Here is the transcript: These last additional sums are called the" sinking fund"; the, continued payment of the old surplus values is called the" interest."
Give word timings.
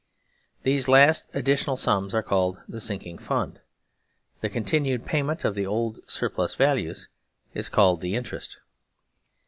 These 0.63 0.87
last 0.87 1.27
additional 1.35 1.77
sums 1.77 2.15
are 2.15 2.23
called 2.23 2.59
the" 2.67 2.81
sinking 2.81 3.19
fund"; 3.19 3.61
the, 4.41 4.49
continued 4.49 5.05
payment 5.05 5.45
of 5.45 5.53
the 5.53 5.67
old 5.67 5.99
surplus 6.09 6.55
values 6.55 7.07
is 7.53 7.69
called 7.69 8.01
the" 8.01 8.15
interest." 8.15 8.57